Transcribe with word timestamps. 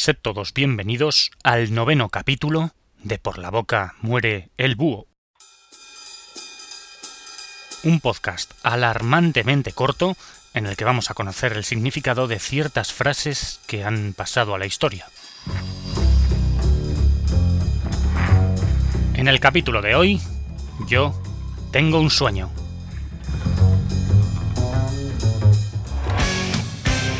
Sed 0.00 0.16
todos 0.16 0.54
bienvenidos 0.54 1.30
al 1.44 1.74
noveno 1.74 2.08
capítulo 2.08 2.70
de 3.02 3.18
Por 3.18 3.36
la 3.36 3.50
boca 3.50 3.96
muere 4.00 4.48
el 4.56 4.74
búho. 4.74 5.08
Un 7.82 8.00
podcast 8.00 8.50
alarmantemente 8.62 9.72
corto 9.72 10.16
en 10.54 10.64
el 10.64 10.78
que 10.78 10.86
vamos 10.86 11.10
a 11.10 11.14
conocer 11.14 11.52
el 11.52 11.64
significado 11.64 12.28
de 12.28 12.38
ciertas 12.38 12.94
frases 12.94 13.60
que 13.66 13.84
han 13.84 14.14
pasado 14.14 14.54
a 14.54 14.58
la 14.58 14.64
historia. 14.64 15.06
En 19.12 19.28
el 19.28 19.38
capítulo 19.38 19.82
de 19.82 19.96
hoy, 19.96 20.20
yo 20.88 21.12
tengo 21.72 22.00
un 22.00 22.08
sueño. 22.08 22.50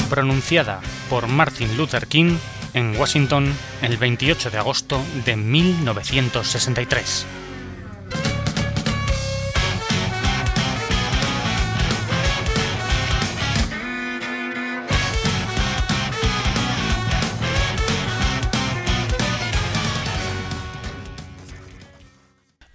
Pronunciada 0.08 0.80
por 1.10 1.26
Martin 1.26 1.76
Luther 1.76 2.06
King 2.06 2.38
en 2.75 2.96
Washington 2.96 3.55
el 3.83 3.97
28 3.97 4.51
de 4.51 4.59
agosto 4.59 5.02
de 5.24 5.37
1963. 5.37 7.27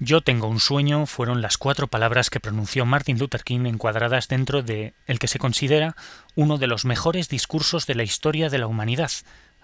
Yo 0.05 0.22
tengo 0.22 0.48
un 0.48 0.59
sueño 0.59 1.08
fueron 1.08 1.41
las 1.41 1.58
cuatro 1.58 1.88
palabras 1.88 2.30
que 2.30 2.39
pronunció 2.39 2.86
Martin 2.86 3.17
Luther 3.17 3.44
King 3.44 3.66
encuadradas 3.66 4.27
dentro 4.27 4.62
de 4.62 4.94
el 5.08 5.17
que 5.17 5.27
se 5.27 5.39
considera 5.39 5.95
uno 6.36 6.59
de 6.59 6.67
los 6.67 6.86
mejores 6.86 7.27
discursos 7.27 7.88
de 7.88 7.95
la 7.95 8.03
historia 8.03 8.52
de 8.52 8.59
la 8.59 8.67
humanidad. 8.67 9.09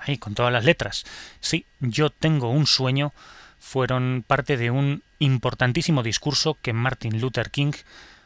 Ahí, 0.02 0.18
con 0.18 0.34
todas 0.34 0.52
las 0.52 0.66
letras. 0.66 1.06
Sí, 1.40 1.66
yo 1.80 2.10
tengo 2.10 2.50
un 2.50 2.66
sueño 2.68 3.14
fueron 3.62 4.26
parte 4.28 4.58
de 4.58 4.72
un 4.72 5.04
importantísimo 5.20 6.02
discurso 6.02 6.58
que 6.64 6.74
Martin 6.74 7.22
Luther 7.22 7.52
King 7.52 7.74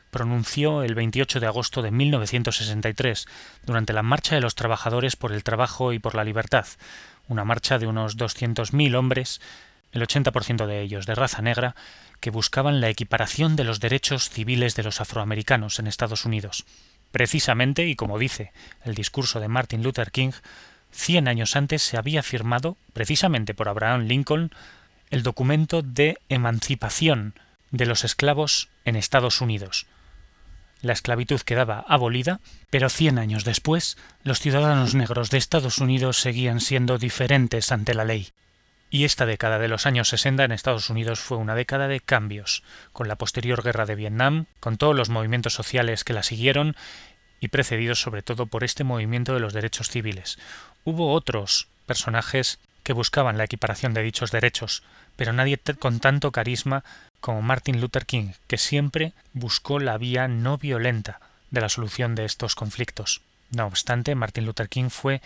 pronunció 0.09 0.81
el 0.81 0.95
28 0.95 1.41
de 1.41 1.47
agosto 1.47 1.81
de 1.81 1.91
1963 1.91 3.27
durante 3.65 3.91
la 3.91 4.01
Marcha 4.01 4.35
de 4.35 4.41
los 4.41 4.55
Trabajadores 4.55 5.17
por 5.17 5.33
el 5.33 5.43
Trabajo 5.43 5.91
y 5.91 5.99
por 5.99 6.15
la 6.15 6.23
Libertad, 6.23 6.65
una 7.27 7.43
marcha 7.43 7.77
de 7.79 7.85
unos 7.85 8.17
200.000 8.17 8.95
hombres, 8.95 9.41
el 9.91 10.01
80% 10.07 10.67
de 10.67 10.81
ellos 10.81 11.05
de 11.05 11.15
raza 11.15 11.41
negra, 11.41 11.75
que 12.21 12.31
buscaban 12.31 12.79
la 12.79 12.89
equiparación 12.89 13.57
de 13.57 13.65
los 13.65 13.81
derechos 13.81 14.29
civiles 14.29 14.75
de 14.75 14.83
los 14.83 15.01
afroamericanos 15.01 15.79
en 15.79 15.87
Estados 15.87 16.23
Unidos. 16.23 16.65
Precisamente, 17.11 17.85
y 17.85 17.95
como 17.97 18.17
dice 18.17 18.53
el 18.85 18.95
discurso 18.95 19.41
de 19.41 19.49
Martin 19.49 19.83
Luther 19.83 20.11
King, 20.11 20.31
cien 20.95 21.27
años 21.27 21.55
antes 21.55 21.83
se 21.83 21.97
había 21.97 22.23
firmado, 22.23 22.77
precisamente 22.93 23.53
por 23.53 23.69
Abraham 23.69 24.05
Lincoln, 24.07 24.51
el 25.11 25.23
documento 25.23 25.81
de 25.81 26.17
emancipación 26.29 27.35
de 27.71 27.85
los 27.85 28.03
esclavos 28.03 28.69
en 28.85 28.95
Estados 28.95 29.41
Unidos. 29.41 29.85
La 30.81 30.93
esclavitud 30.93 31.41
quedaba 31.41 31.83
abolida, 31.87 32.39
pero 32.69 32.89
cien 32.89 33.17
años 33.17 33.43
después 33.43 33.97
los 34.23 34.39
ciudadanos 34.39 34.95
negros 34.95 35.29
de 35.29 35.37
Estados 35.37 35.79
Unidos 35.79 36.17
seguían 36.17 36.59
siendo 36.59 36.97
diferentes 36.97 37.71
ante 37.71 37.93
la 37.93 38.05
ley. 38.05 38.29
Y 38.89 39.03
esta 39.03 39.25
década 39.25 39.59
de 39.59 39.67
los 39.67 39.85
años 39.85 40.09
60 40.09 40.43
en 40.43 40.51
Estados 40.51 40.89
Unidos 40.89 41.19
fue 41.19 41.37
una 41.37 41.55
década 41.55 41.87
de 41.87 41.99
cambios, 41.99 42.63
con 42.93 43.07
la 43.07 43.17
posterior 43.17 43.63
guerra 43.63 43.85
de 43.85 43.95
Vietnam, 43.95 44.45
con 44.59 44.77
todos 44.77 44.95
los 44.95 45.09
movimientos 45.09 45.53
sociales 45.53 46.03
que 46.03 46.13
la 46.13 46.23
siguieron 46.23 46.75
y 47.39 47.49
precedidos 47.49 47.99
sobre 47.99 48.21
todo 48.21 48.45
por 48.45 48.63
este 48.63 48.83
movimiento 48.83 49.33
de 49.33 49.39
los 49.39 49.53
derechos 49.53 49.89
civiles. 49.89 50.37
Hubo 50.85 51.11
otros 51.13 51.67
personajes 51.87 52.59
que 52.83 52.93
buscaban 52.93 53.37
la 53.37 53.43
equiparación 53.43 53.95
de 53.95 54.03
dichos 54.03 54.31
derechos, 54.31 54.83
pero 55.15 55.33
nadie 55.33 55.59
con 55.79 55.99
tanto 55.99 56.31
carisma 56.31 56.83
como 57.19 57.41
Martin 57.41 57.81
Luther 57.81 58.05
King, 58.05 58.33
que 58.47 58.59
siempre 58.59 59.13
buscó 59.33 59.79
la 59.79 59.97
vía 59.97 60.27
no 60.27 60.59
violenta 60.59 61.19
de 61.49 61.61
la 61.61 61.69
solución 61.69 62.13
de 62.13 62.25
estos 62.25 62.53
conflictos. 62.53 63.21
No 63.49 63.65
obstante, 63.65 64.13
Martin 64.13 64.45
Luther 64.45 64.69
King 64.69 64.89
fue 64.89 65.21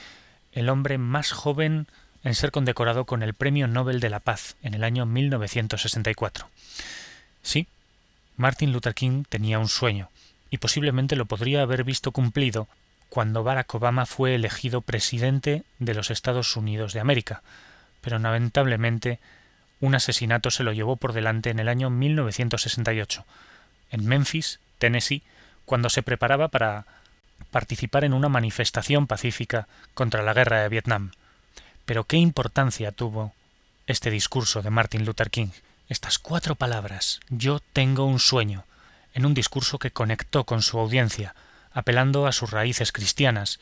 el 0.53 0.69
hombre 0.69 0.97
más 0.97 1.31
joven 1.31 1.87
en 2.23 2.35
ser 2.35 2.51
condecorado 2.51 3.05
con 3.05 3.21
el 3.21 3.33
Premio 3.33 3.67
Nobel 3.67 3.99
de 3.99 4.09
la 4.09 4.21
Paz 4.21 4.55
en 4.63 4.73
el 4.73 4.83
año 4.85 5.05
1964. 5.05 6.49
Sí, 7.41 7.67
Martin 8.37 8.71
Luther 8.71 8.93
King 8.93 9.23
tenía 9.27 9.59
un 9.59 9.67
sueño, 9.67 10.09
y 10.49 10.57
posiblemente 10.57 11.17
lo 11.17 11.25
podría 11.25 11.61
haber 11.61 11.83
visto 11.83 12.11
cumplido 12.11 12.69
cuando 13.09 13.43
Barack 13.43 13.73
Obama 13.75 14.05
fue 14.05 14.35
elegido 14.35 14.81
presidente 14.81 15.63
de 15.79 15.93
los 15.93 16.11
Estados 16.11 16.55
Unidos 16.55 16.93
de 16.93 16.99
América, 16.99 17.41
pero 18.01 18.19
lamentablemente 18.19 19.19
un 19.81 19.95
asesinato 19.95 20.51
se 20.51 20.63
lo 20.63 20.73
llevó 20.73 20.95
por 20.97 21.13
delante 21.13 21.49
en 21.49 21.59
el 21.59 21.69
año 21.69 21.89
1968, 21.89 23.25
en 23.91 24.05
Memphis, 24.05 24.59
Tennessee, 24.77 25.23
cuando 25.65 25.89
se 25.89 26.03
preparaba 26.03 26.49
para 26.49 26.85
participar 27.51 28.03
en 28.03 28.13
una 28.13 28.29
manifestación 28.29 29.07
pacífica 29.07 29.67
contra 29.93 30.23
la 30.23 30.33
guerra 30.33 30.61
de 30.61 30.69
Vietnam. 30.69 31.11
Pero 31.85 32.03
qué 32.03 32.17
importancia 32.17 32.91
tuvo 32.91 33.33
este 33.87 34.11
discurso 34.11 34.61
de 34.61 34.69
Martin 34.69 35.05
Luther 35.05 35.31
King, 35.31 35.49
estas 35.87 36.19
cuatro 36.19 36.53
palabras, 36.55 37.19
yo 37.29 37.59
tengo 37.73 38.05
un 38.05 38.19
sueño, 38.19 38.65
en 39.13 39.25
un 39.25 39.33
discurso 39.33 39.79
que 39.79 39.91
conectó 39.91 40.43
con 40.43 40.61
su 40.61 40.77
audiencia, 40.77 41.33
apelando 41.71 42.27
a 42.27 42.31
sus 42.31 42.51
raíces 42.51 42.91
cristianas 42.91 43.59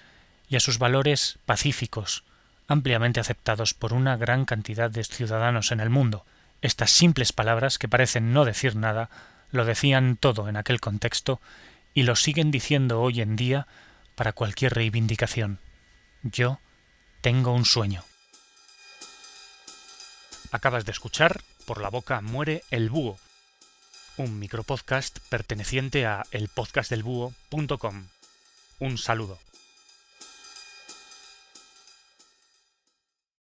y 0.48 0.56
a 0.56 0.60
sus 0.60 0.80
valores 0.80 1.40
pacíficos, 1.46 2.24
ampliamente 2.68 3.20
aceptados 3.20 3.74
por 3.74 3.94
una 3.94 4.18
gran 4.18 4.46
cantidad 4.46 4.90
de 4.90 5.04
ciudadanos 5.04 5.72
en 5.72 5.80
el 5.80 5.90
mundo. 5.90 6.26
Estas 6.62 6.92
simples 6.92 7.34
palabras, 7.34 7.78
que 7.78 7.88
parecen 7.88 8.34
no 8.34 8.46
decir 8.46 8.76
nada, 8.76 9.10
lo 9.52 9.66
decían 9.66 10.18
todo 10.18 10.50
en 10.50 10.58
aquel 10.58 10.80
contexto 10.80 11.40
y 11.94 12.04
lo 12.04 12.16
siguen 12.16 12.52
diciendo 12.52 13.02
hoy 13.02 13.22
en 13.22 13.36
día 13.36 13.68
para 14.16 14.34
cualquier 14.34 14.74
reivindicación. 14.74 15.60
Yo 16.24 16.60
tengo 17.22 17.54
un 17.54 17.66
sueño. 17.66 18.04
Acabas 20.52 20.86
de 20.86 20.92
escuchar 20.92 21.42
Por 21.66 21.82
la 21.82 21.90
boca 21.90 22.22
muere 22.22 22.64
el 22.72 22.90
búho, 22.90 23.20
un 24.18 24.40
micropodcast 24.40 25.20
perteneciente 25.30 26.06
a 26.06 26.26
elpodcastdelbúho.com. 26.32 28.08
Un 28.80 28.98
saludo. 28.98 29.40